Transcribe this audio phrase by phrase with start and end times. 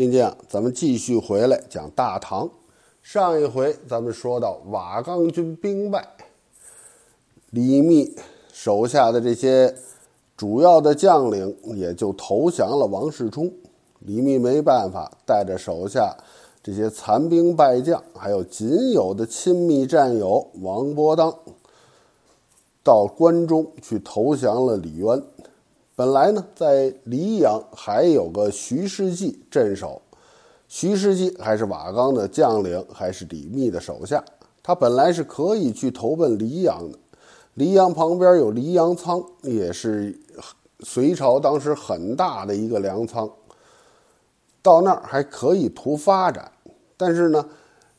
[0.00, 2.48] 今天啊，咱们继续回来讲大唐。
[3.02, 6.08] 上一回咱们说到瓦岗军兵败，
[7.50, 8.16] 李密
[8.50, 9.76] 手下的这些
[10.38, 13.52] 主要的将领也就投降了王世充。
[13.98, 16.16] 李密没办法，带着手下
[16.62, 21.30] 这些残兵败将，还有仅有的亲密战友王伯当，
[22.82, 25.22] 到关中去投降了李渊。
[26.00, 30.00] 本来呢，在黎阳还有个徐世绩镇守。
[30.66, 34.24] 徐世绩还是瓦岗的将领，还是李密的手下。
[34.62, 36.98] 他本来是可以去投奔黎阳的。
[37.52, 40.18] 黎阳旁边有黎阳仓，也是
[40.78, 43.30] 隋朝当时很大的一个粮仓。
[44.62, 46.50] 到那儿还可以图发展。
[46.96, 47.46] 但是呢，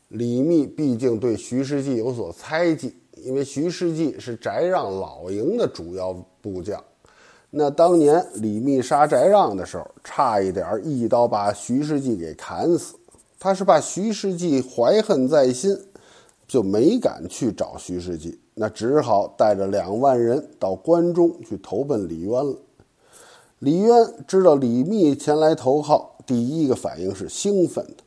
[0.08, 6.12] 李密毕竟对徐世绩有所猜忌，因为徐世绩是翟让老营的主要
[6.42, 6.84] 部将。
[7.54, 12.96] 那当年李密杀翟让的时候，差一点一刀把徐世绩给砍死。
[13.38, 15.78] 他是怕徐世绩怀恨在心，
[16.48, 22.56] 就没敢去找徐世绩，那只好带着两万人到关中去投奔李渊了。
[23.60, 28.04] 李渊知道李密前来投靠，第一个反应是兴奋的。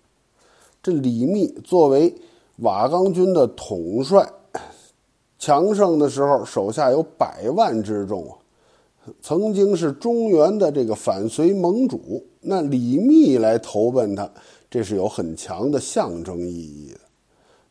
[0.83, 2.15] 这李密作为
[2.59, 4.27] 瓦岗军的统帅，
[5.39, 8.39] 强盛的时候手下有百万之众啊。
[9.21, 14.31] 曾经是中原的这个反隋盟主，那李密来投奔他，
[14.71, 17.01] 这是有很强的象征意义的，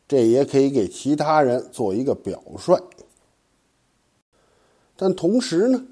[0.06, 2.80] 这也可以给其他人做一个表率。
[4.96, 5.84] 但同时呢，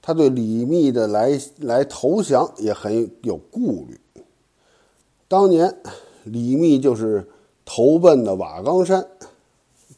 [0.00, 3.98] 他对李密的来来投降也很有顾虑。
[5.26, 5.76] 当年
[6.22, 7.28] 李密就是
[7.64, 9.04] 投奔的瓦岗山，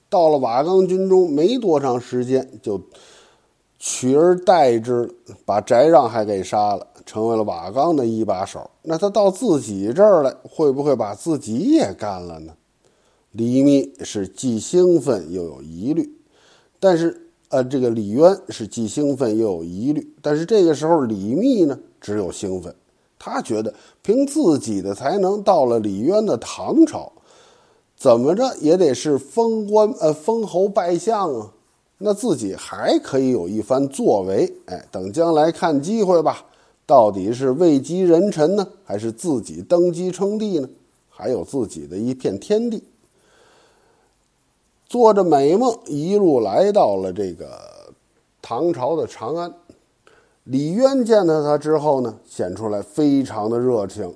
[0.09, 2.81] 到了瓦岗军中没多长时间就。
[3.79, 8.71] 取而代之，把翟让还给杀了，成为了瓦岗的一把手。
[8.83, 12.55] 那他到自己这儿来，会不会把自己也干了呢？
[13.33, 16.11] 李密是既兴奋又有疑虑，
[16.81, 20.15] 但是呃，这个李渊是既兴奋又有疑虑。
[20.23, 22.75] 但是这个时候，李密呢只有兴奋，
[23.19, 27.13] 他觉得凭自己的才能，到了李渊的唐朝，
[27.95, 31.53] 怎么着也得是封官呃封侯拜相啊。
[31.98, 36.45] 那自己还可以有一番作为，哎，等将来看机会吧。
[36.84, 40.68] 到底是位极人臣呢，还是自己登基称帝呢？
[41.08, 42.85] 还有自己的一片天地。
[44.86, 47.48] 做着美梦，一路来到了这个
[48.42, 49.55] 唐朝的长安。
[50.45, 54.14] 李渊见到他之后呢，显出来非常的热情，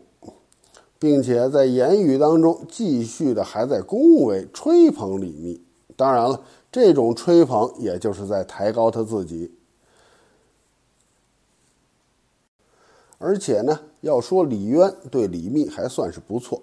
[0.98, 5.60] 并且在言语当中继续的还在恭维吹捧李密。
[5.96, 6.42] 当然了。
[6.72, 9.52] 这种吹捧，也就是在抬高他自己。
[13.18, 16.62] 而且呢，要说李渊对李密还算是不错，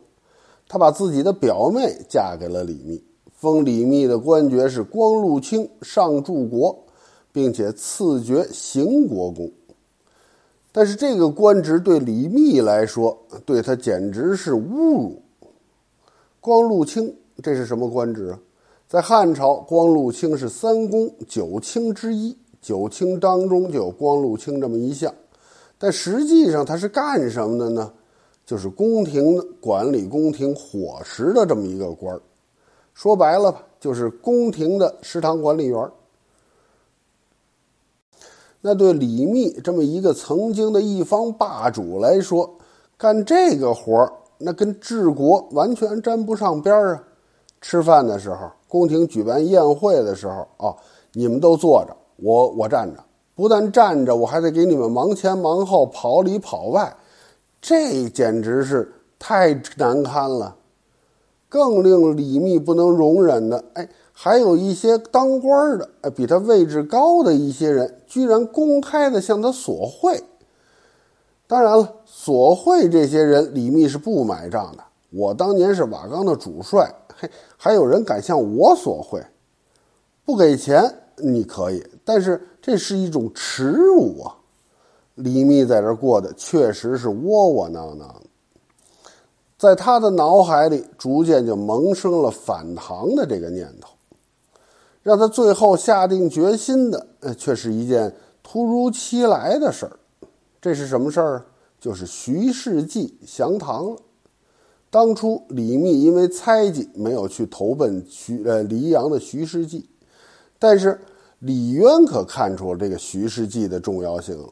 [0.68, 6.85] 他把自己的表妹嫁给了李密，封李密的官爵是光禄卿上柱国，
[7.31, 9.51] 并且赐爵邢国公。
[10.72, 15.22] 但是这个官职对李密来说，对他简直是侮辱。
[16.39, 18.39] 光禄卿这是什么官职啊？
[18.88, 25.14] 在汉朝，光禄卿是三公九卿之一，九卿当中就有光禄卿这么一项。
[25.78, 27.92] 但实际上他是干什么的呢？
[28.46, 32.22] 就是宫廷管理宫廷伙食的这么一个官儿。
[32.94, 35.92] 说白了吧，就是宫廷的食堂管理员。
[38.62, 42.58] 那对李密这么一个曾经的一方霸主来说，
[42.98, 47.04] 干这个活儿，那跟治国完全沾不上边儿啊！
[47.59, 50.75] 吃饭的时候，宫廷举办宴会的时候，啊，
[51.13, 53.03] 你们都坐着，我我站着，
[53.35, 56.95] 不但站着，我还得给你们忙前忙后，跑里跑外，
[57.61, 60.56] 这简直是太难堪了。
[61.50, 70.22] 更令李密不能容忍的，哎，还有一些当官的，哎，比他位置高的一些人，居然公开的向他索贿。
[71.47, 74.83] 当然了，索贿这些人，李密是不买账的。
[75.09, 76.94] 我当年是瓦岗的主帅。
[77.19, 79.19] 嘿，还有人敢向我索贿？
[80.24, 84.36] 不给钱你可以，但是这是一种耻辱啊！
[85.16, 88.22] 李密在这过的确实是窝窝囊囊，
[89.58, 93.90] 在他的脑海里逐渐就萌生了反唐的这个念头，
[95.02, 99.98] 让他最后下定决心的，呃，却是一件突如其来的事儿。
[100.62, 101.46] 这是什么事儿？
[101.80, 103.98] 就是徐世绩降唐了。
[104.89, 109.86] 当初李密因为猜忌，没有去投奔徐呃黎阳的徐世绩，
[110.57, 111.00] 但是
[111.39, 114.50] 李渊可看出了这个徐世绩的重要性了。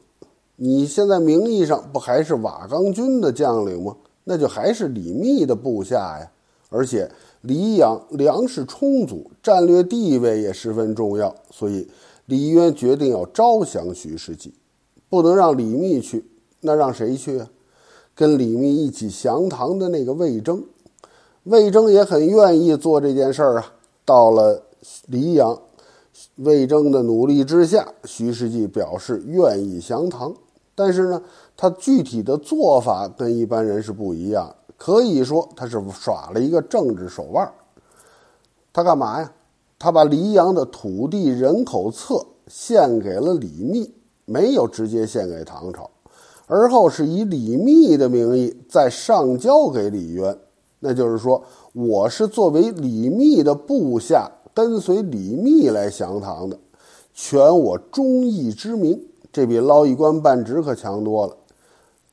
[0.56, 3.96] 你现在名义上不还是瓦岗军的将领吗？
[4.24, 6.30] 那就还是李密的部下呀。
[6.68, 7.08] 而且
[7.42, 11.88] 黎阳粮食充足，战略地位也十分重要，所以
[12.26, 14.52] 李渊决定要招降徐世绩，
[15.08, 16.24] 不能让李密去，
[16.60, 17.48] 那让谁去啊？
[18.16, 20.64] 跟李密一起降唐的那个魏征，
[21.44, 23.74] 魏征也很愿意做这件事儿啊。
[24.04, 24.62] 到了
[25.06, 25.60] 黎阳，
[26.36, 30.34] 魏征的努力之下，徐世绩表示愿意降唐，
[30.74, 31.22] 但是呢，
[31.56, 34.54] 他具体的做法跟一般人是不一样。
[34.78, 37.50] 可以说他是耍了一个政治手腕
[38.72, 39.32] 他干嘛呀？
[39.78, 43.92] 他把黎阳的土地人口册献给了李密，
[44.24, 45.90] 没有直接献给唐朝，
[46.46, 50.38] 而后是以李密的名义再上交给李渊。
[50.78, 56.58] 那就是说，我是作为李密的部下，跟随李密来降唐的，
[57.12, 59.00] 全我忠义之名。
[59.32, 61.36] 这比捞一官半职可强多了。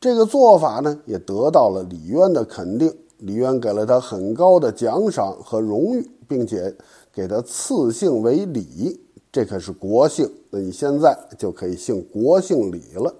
[0.02, 2.94] 这个做法呢，也得到了李渊的肯定。
[3.20, 6.76] 李渊给了他很高的奖赏和荣誉，并且
[7.14, 9.00] 给他赐姓为李，
[9.32, 10.30] 这可是国姓。
[10.50, 13.14] 那你现在就可以姓国姓李了。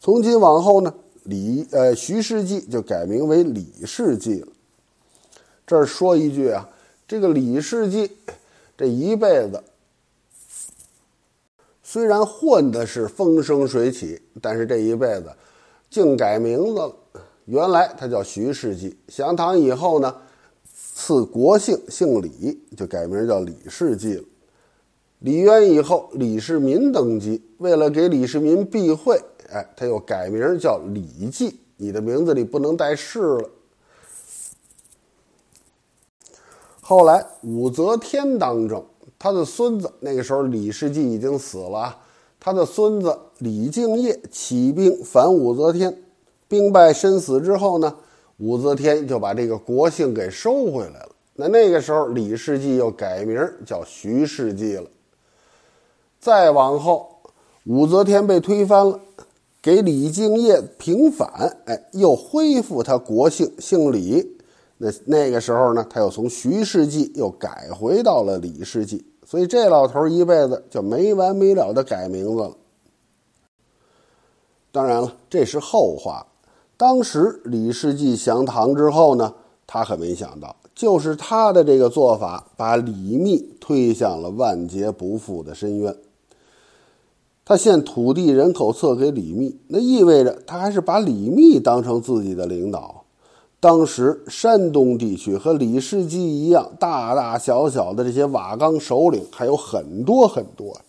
[0.00, 0.94] 从今往后呢，
[1.24, 4.48] 李呃徐世绩就改名为李世绩了。
[5.66, 6.66] 这儿说一句啊，
[7.06, 8.10] 这个李世绩
[8.78, 9.62] 这一辈子
[11.82, 15.30] 虽然混的是风生水起，但是这一辈子。
[15.90, 16.96] 竟改名字了，
[17.46, 18.96] 原来他叫徐世绩。
[19.08, 20.16] 降唐以后呢，
[20.94, 24.24] 赐国姓，姓李，就改名叫李世绩了。
[25.20, 29.20] 李渊以后，李世民登基，为了给李世民避讳，
[29.52, 31.60] 哎，他又改名叫李绩。
[31.76, 33.50] 你的名字里不能带世了。
[36.80, 38.82] 后来武则天当政，
[39.18, 41.98] 他的孙子那个时候李世绩已经死了。
[42.38, 46.02] 他的孙子李敬业起兵反武则天，
[46.48, 47.94] 兵败身死之后呢，
[48.38, 51.10] 武则天就把这个国姓给收回来了。
[51.34, 54.84] 那那个时候，李世绩又改名叫徐世绩了。
[56.20, 57.16] 再往后，
[57.64, 59.00] 武则天被推翻了，
[59.62, 64.36] 给李敬业平反，哎，又恢复他国姓，姓李。
[64.76, 69.04] 那那个时候呢，他又从徐世绩又改回到了李世绩。
[69.26, 72.56] 所以这老头一辈子就没完没了的改名字了。
[74.72, 76.26] 当然了，这是后话。
[76.76, 79.34] 当时李世绩降唐之后呢，
[79.66, 85.94] 他可没想到，就是他的这个做法，把李密推向了万劫不复的深渊。
[87.50, 93.02] 他献土地人口册给李密，那意味着他还是把李密当成自己的领导。
[93.58, 100.80] 当时山东地区和李世绩一样，大大小小的这些瓦岗首领还有很多很多。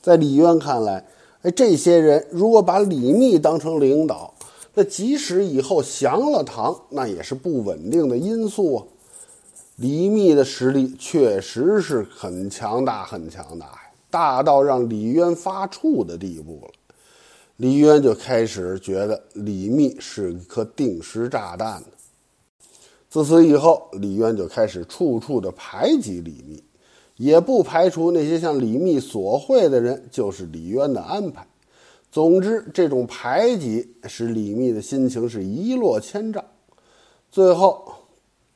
[0.00, 1.04] 在李渊看来，
[1.42, 4.32] 哎，这些人如果把李密当成领导，
[4.72, 8.84] 那即使以后降了唐，那也是不稳定的因素啊。
[9.76, 13.66] 李密的实力确实是很强大，很强大，
[14.10, 16.70] 大到让李渊发怵的地步了。
[17.56, 21.82] 李渊就开始觉得李密是一颗定时炸弹。
[23.10, 26.62] 自此以后，李渊就开始处处的排挤李密，
[27.16, 31.46] 也不排除那些向李密索贿的人就是李渊的安排。
[32.12, 36.44] 总之，这种排挤使李密的心情是一落千丈。
[37.30, 37.92] 最后，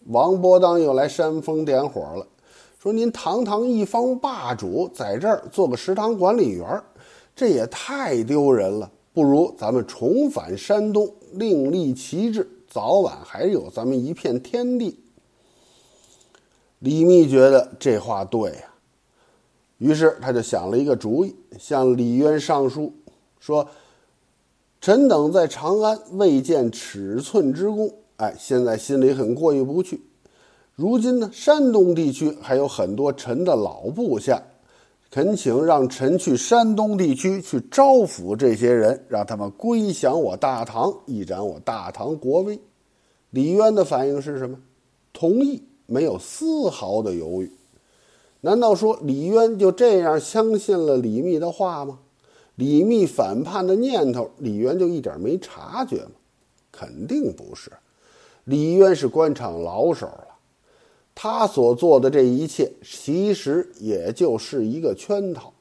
[0.07, 2.27] 王伯当又来煽风点火了，
[2.83, 6.83] 说：“您堂堂一方霸主，在这儿做个食堂管理员，
[7.37, 8.91] 这也太丢人了。
[9.13, 14.99] 不如咱们重返山东，另立旗帜。”早晚还有咱们一片天地。
[16.81, 18.75] 李密觉得这话对呀，
[19.79, 22.93] 于是他就想了一个主意，向李渊上书
[23.39, 23.69] 说
[24.81, 30.01] ：“臣等在长安未见尺寸之功，哎，现在心里很过意不去。
[30.75, 34.43] 如今呢，山东地区还有很多臣的老部下。”
[35.15, 42.59] 恳请让臣去山东地区去招抚这些人，让他们归降我大唐，一展我大唐国威。
[43.29, 44.59] 李渊的反应是什么？
[45.13, 47.53] 同意，没有丝毫的犹豫。
[48.41, 51.99] 难道说李渊就这样相信了李密的话吗？
[52.55, 56.13] 李密反叛的念头，李渊就一点没察觉吗？
[56.73, 57.71] 肯定不是。
[58.45, 60.29] 李渊是官场老手了。
[61.15, 65.53] 他所做的这一切，其实也就是一个圈套。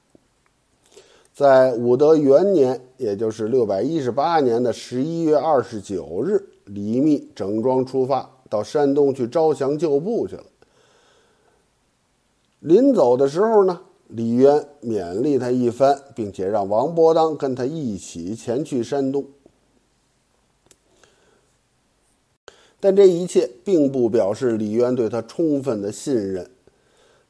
[1.34, 10.43] 在武德元年，也就是六百一十八年的十一月二十九日，李密整装出发到山东去招降旧部去了。
[12.60, 19.25] 临走的时候呢，李渊勉励他一番，并且让王伯当跟他一起前去山东。
[22.81, 26.50] 但这一切并不表示李渊对他充分的信任。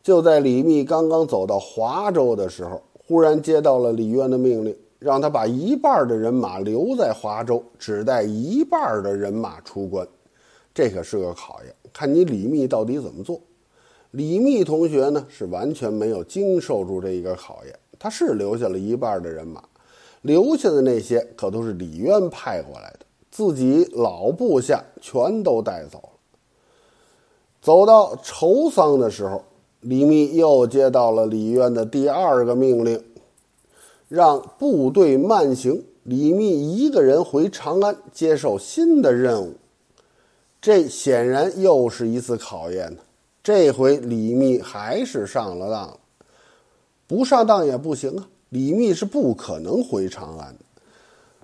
[0.02, 10.08] 就在李密刚刚走到华州的时候，忽然接到了李渊的命令，让他把一半的人马留在华州，只带一半的人马出关。
[10.74, 13.40] 这可是个考验，看你李密到底怎么做。
[14.12, 19.62] 李密同学呢，是完全没有经受住这一个考验，他是留下了一半的人马，
[20.22, 23.06] 留下的那些可都是李渊派过来的。
[23.32, 26.10] 自己老部下全都带走了。
[27.62, 29.44] 走到筹桑的时候，
[29.80, 33.04] 李密又接到了李渊的第二个命令，
[34.10, 39.54] 让部队慢行，李密一个人回长安接受新的任务。
[40.60, 42.98] 这显然又是一次考验。
[43.44, 45.98] 这回李密还是上了当，
[47.08, 48.28] 不上当也不行啊！
[48.50, 50.66] 李密是不可能回长安的。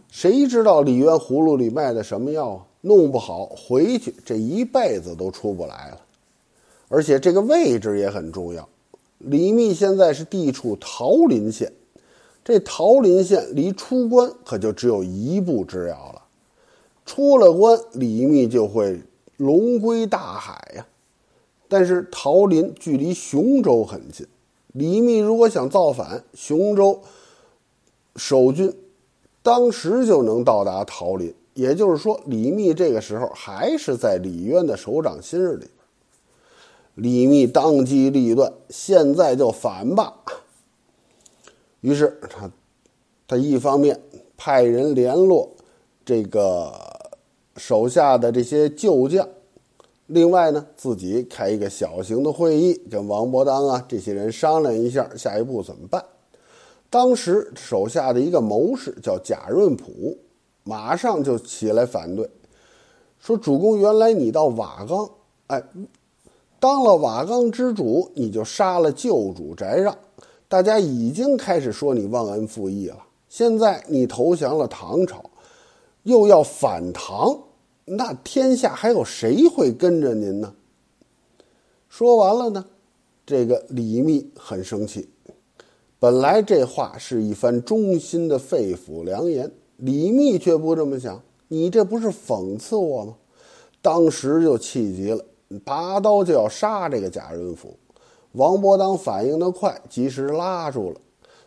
[0.10, 2.64] 谁知道李渊葫芦里卖的什么药啊？
[2.82, 6.02] 弄不好回去这一辈子都出不来了。
[6.88, 8.68] 而且这个位置也很重要。
[9.18, 11.74] 李密现在是地处桃林县，
[12.46, 16.22] 这桃林县离出关可就只有一步之遥了。
[17.06, 19.02] 出了关，李密就会
[19.36, 20.86] 龙归大海呀。
[21.68, 24.26] 但是桃林距离雄州很近，
[24.72, 27.02] 李密如果想造反，雄州
[28.16, 28.74] 守军。
[29.48, 35.66] 当时就能到达桃林，也就是说，李密这个时候还是在李渊的手掌心里
[36.96, 40.14] 李密当机立断，现在就反吧。
[41.80, 42.52] 于是他，
[43.26, 43.98] 他一方面
[44.36, 45.50] 派人联络
[46.04, 46.74] 这个
[47.56, 49.26] 手下的这些旧将，
[50.08, 56.04] 另外呢，自己开一个小型的会议，跟王伯当啊这些人商量一下下一步怎么办。
[56.90, 60.18] 当时手下的一个谋士叫贾润甫，
[60.64, 62.30] 马上就起来反对，
[63.20, 65.10] 说：“主公，原来你到瓦岗，
[65.48, 65.62] 哎，
[66.60, 69.98] 当了瓦岗之主，你就杀了旧主翟让，
[70.48, 73.04] 大家已经开始说你忘恩负义了。
[73.28, 75.30] 现在你投降了唐朝，
[76.04, 77.38] 又要反唐，
[77.84, 80.54] 那天下还有谁会跟着您呢？”
[81.90, 82.66] 说完了呢，
[83.26, 85.10] 这个李密很生气。
[86.00, 91.22] 本来这话是一番忠心的肺腑良言，李密却不这么想。
[91.48, 93.16] 你这不是讽刺我吗？
[93.82, 95.24] 当时就气急了，
[95.64, 97.76] 拔刀就要杀这个贾仁甫。
[98.34, 101.00] 王伯当反应的快，及时拉住了。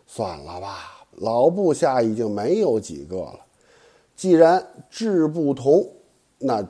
[0.06, 3.38] 算了吧，老部下已经没有几个了。
[4.16, 5.86] 既然志不同，
[6.38, 6.66] 那……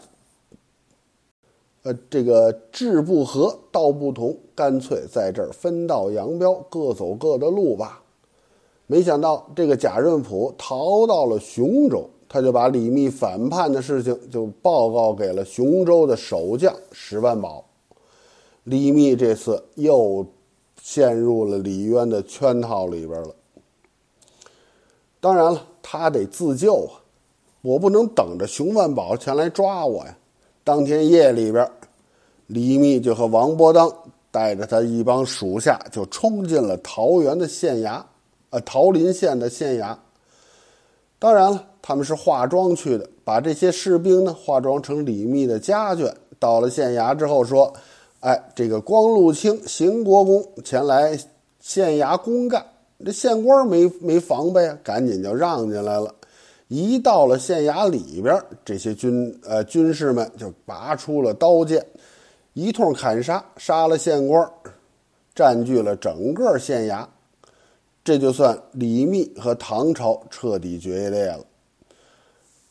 [1.82, 8.02] 呃，这个志不合，道不同，干脆在这儿分道扬镳，各走各的路吧。
[8.86, 17.64] 没想到这个贾润甫逃到了雄州，他就把李密反叛的事情就报告给了雄州的守将石万宝。
[18.64, 20.26] 李密这次又
[20.82, 23.34] 陷入了李渊的圈套里边了。
[25.18, 27.00] 当然了，他得自救啊，
[27.62, 30.18] 我不能等着熊万宝前来抓我呀。
[30.62, 31.68] 当天夜里边，
[32.46, 33.92] 李密就和王伯当
[34.30, 38.02] 带着他一帮属下就冲进了桃园的县衙，
[38.50, 39.96] 呃，桃林县的县衙。
[41.18, 46.12] 当然了，他们是化妆去的，把这些士兵呢化妆成李密的家眷。
[46.38, 47.72] 到了县衙之后，说
[48.20, 51.18] ：“哎，这个光禄卿邢国公前来
[51.60, 52.64] 县衙公干。”
[53.04, 56.14] 这县官没没防备啊，赶紧就让进来了。
[56.70, 61.84] 一到了县衙里边，这些军呃军士们就拔出了刀剑，
[62.52, 64.48] 一通砍杀，杀了县官，
[65.34, 67.04] 占据了整个县衙。
[68.04, 71.44] 这就算李密和唐朝彻底决裂了。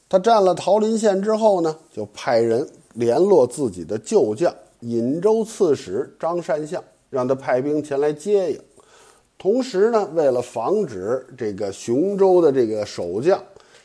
[0.07, 8.61] 他占了桃林县之后呢，就派人联络自己的旧将尹州刺史张善相，让他派兵前来接应。
[9.37, 13.37] 同时呢，为了防止这个雄州的这个守将。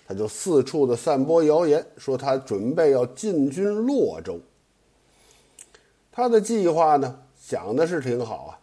[0.07, 4.39] 他就四处的散播谣言，说他准备要进军洛州。
[6.13, 8.59] 他的计划呢，想的是挺好啊，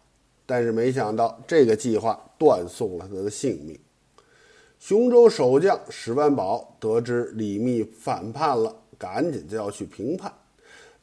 [0.46, 3.78] 但是没想到这个计划断送了他的性命。
[4.80, 10.32] 雄州守将史万宝得知李密反叛了，赶紧就要去平叛，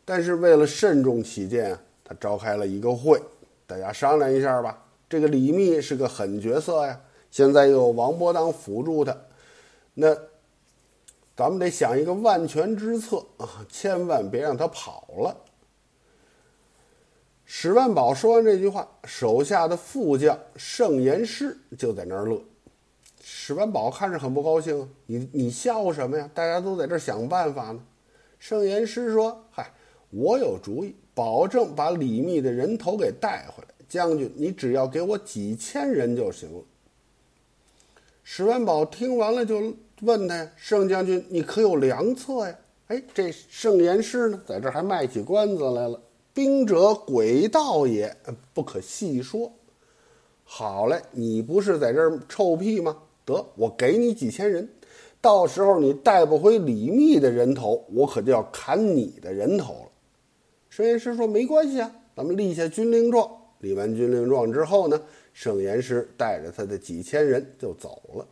[0.05, 3.21] 但是为了慎重起见，他召开了一个会，
[3.67, 4.85] 大家商量一下吧。
[5.09, 9.17] 这个李密是个狠角色呀，现在又有王伯当辅助他。
[10.01, 10.17] 那，
[11.37, 15.37] 咱们得想一个万全之策啊，千万别让他跑了。
[17.45, 22.41] 史万宝说完这句话，手下的副将盛言师就在那儿乐。
[23.21, 26.31] 史万宝看着很不高兴，你你笑什么呀？
[26.33, 27.83] 大家都在这想办法呢。
[28.39, 29.69] 盛言师说：“嗨，
[30.11, 33.75] 我有主意，保证把李密的人头给带回来。
[33.89, 36.65] 将军，你只要给我几千人就行了。”
[38.31, 39.59] 史万宝听完了，就
[40.03, 42.55] 问他呀：“盛将军，你可有良策呀？”
[42.89, 45.99] 哎，这盛言师呢，在这儿还卖起关子来了。
[46.35, 48.15] 兵者，诡道也，
[48.53, 49.51] 不可细说。
[50.45, 52.99] 好嘞，你不是在这儿臭屁吗？
[53.25, 54.69] 得，我给你几千人，
[55.23, 59.89] 到时候你带不回李密的人头，我可就要砍你的人头了。
[60.69, 63.27] 盛言师说：“没关系啊，咱们立下军令状。”
[63.61, 65.01] 立完军令状之后呢，
[65.41, 68.27] 盛言师带着他的几千人就走了。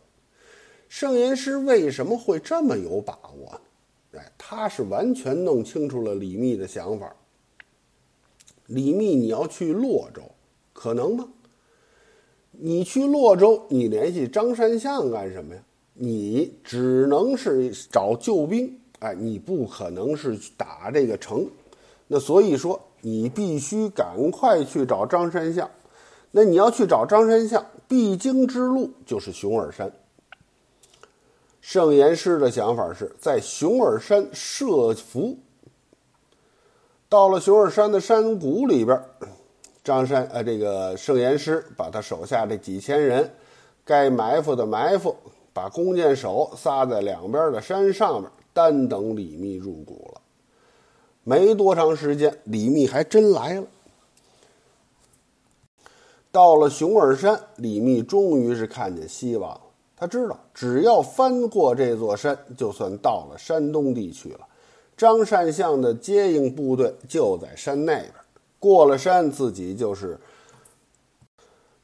[0.89, 4.19] 盛言师为什么会这么有把握呢？
[4.19, 7.15] 哎，他是完全弄清楚了李密的想法。
[8.65, 10.21] 李密，你要去洛州，
[10.73, 11.29] 可能吗？
[12.51, 15.63] 你去洛州，你联系张山相干什么呀？
[15.93, 21.47] 你只能是找救兵，哎，你不可能是打这个城。
[22.07, 25.71] 那所以说，你必须赶快去找张山相。
[26.31, 29.91] 那你要去找张山相，必经之路就是熊耳山。
[31.61, 35.37] 圣言师的想法是在熊耳山设伏。
[37.09, 39.01] 到了熊耳山的山谷里边，
[39.83, 43.29] 张山呃，这个圣严师把他手下这几千人，
[43.85, 45.15] 该埋伏的埋伏，
[45.53, 50.21] 把弓箭手撒在两边的山上面，单等李密入谷了。
[51.23, 53.67] 没多长时间，李密还真来了。
[56.37, 59.61] 到了熊耳山，李密终于是看见希望了。
[59.95, 64.41] 他知道，只要翻过这座山，就算到了山东地区了。
[64.95, 68.13] 张善相的接应部队就在山那边，
[68.59, 70.19] 过了山，自己就是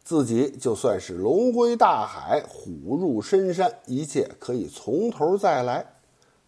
[0.03, 5.83] 自己就算是龙归大海，虎入深山，一切可以从头再来。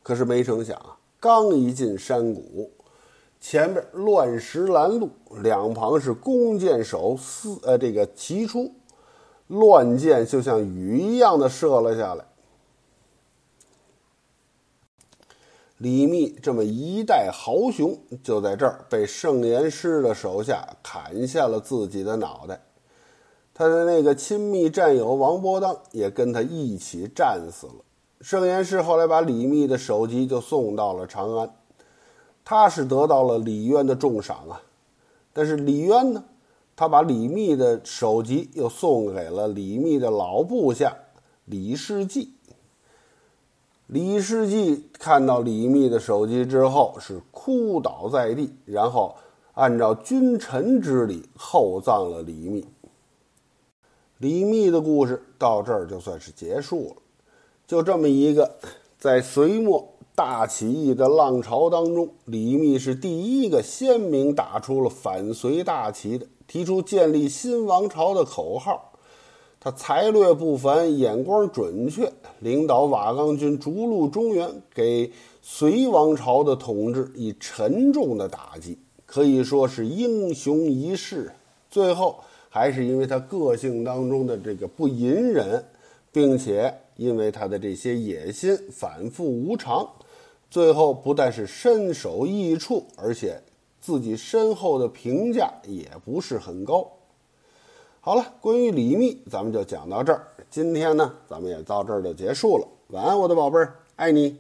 [0.04, 2.70] 可是没成想啊，刚一进山谷，
[3.48, 5.08] 前边乱石拦路，
[5.44, 8.72] 两旁是弓箭手四呃这个齐出，
[9.46, 12.26] 乱箭就像雨一样的射了下来。
[15.78, 22.60] 李密这么一代豪雄，就在这儿被圣严师的手下砍下了自己的脑袋。
[23.54, 27.86] 他的那个亲密战友王伯当也跟他一起战死了。
[28.22, 31.54] 圣严师后来把李密的首级就送到了长安，
[32.46, 34.62] 他是得到了李渊的重赏啊。
[35.34, 36.24] 但是李渊呢，
[36.78, 40.96] 他把李密的首级又送给了李密的老部下
[41.44, 42.32] 李世继。
[43.88, 49.16] 李世继看到李密的首级之后，是哭倒在地，然后
[49.54, 52.66] 按照君臣之礼厚葬了李密。
[54.18, 57.02] 李密的故事到这儿就算是结束了。
[57.68, 58.56] 就这么一个，
[58.98, 68.94] 在隋末大起义的浪潮当中，李密是第一个鲜明打出了反隋大旗的，提出建立新王朝的口号。
[69.60, 81.32] 他才略不凡，眼光准确，领导瓦岗军逐鹿中原，给隋王朝的统治以沉重的打击，可以说是英雄一世。
[81.70, 85.66] 最后还是因为他个性当中的这个不隐忍，
[86.12, 89.90] 并且因为他的这些野心反复无常，
[90.50, 93.42] 最后不但是身首异处，而且
[93.82, 96.90] 自己身后的评价也不是很高。
[98.00, 100.28] 好了，关于李密，咱们就讲到这儿。
[100.50, 102.68] 今天呢，咱们也到这儿就结束了。
[102.90, 104.38] 晚安，我的宝贝儿，爱你。